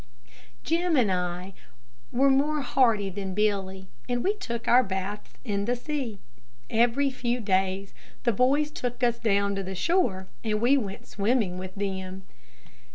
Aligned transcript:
Jim 0.63 0.95
and 0.97 1.11
I 1.11 1.53
were 2.11 2.31
more 2.31 2.61
hardy 2.61 3.11
than 3.11 3.35
Billy, 3.35 3.87
and 4.09 4.23
we 4.23 4.33
took 4.35 4.67
our 4.67 4.81
baths 4.81 5.33
in 5.45 5.65
the 5.65 5.75
sea. 5.75 6.17
Every 6.71 7.11
few 7.11 7.39
days 7.39 7.93
the 8.23 8.33
boys 8.33 8.71
took 8.71 9.03
us 9.03 9.19
down 9.19 9.53
to 9.57 9.61
the 9.61 9.75
shore 9.75 10.25
and 10.43 10.59
we 10.59 10.75
went 10.75 11.01
in 11.01 11.05
swimming 11.05 11.59
with 11.59 11.75
them. 11.75 12.23